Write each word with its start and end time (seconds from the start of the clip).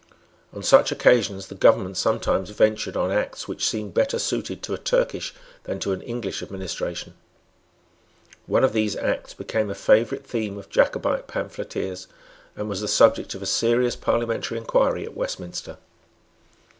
On 0.51 0.63
such 0.63 0.91
occasions 0.91 1.45
the 1.45 1.53
government 1.53 1.95
sometimes 1.95 2.49
ventured 2.49 2.97
on 2.97 3.11
acts 3.11 3.47
which 3.47 3.69
seemed 3.69 3.93
better 3.93 4.17
suited 4.17 4.63
to 4.63 4.73
a 4.73 4.77
Turkish 4.79 5.31
than 5.65 5.77
to 5.81 5.91
an 5.93 6.01
English 6.01 6.41
administration. 6.41 7.13
One 8.47 8.63
of 8.63 8.73
these 8.73 8.95
acts 8.95 9.35
became 9.35 9.69
a 9.69 9.75
favourite 9.75 10.25
theme 10.25 10.57
of 10.57 10.69
Jacobite 10.71 11.27
pamphleteers, 11.27 12.07
and 12.55 12.67
was 12.67 12.81
the 12.81 12.87
subject 12.87 13.35
of 13.35 13.43
a 13.43 13.45
serious 13.45 13.95
parliamentary 13.95 14.57
inquiry 14.57 15.05
at 15.05 15.15
Westminster. 15.15 15.77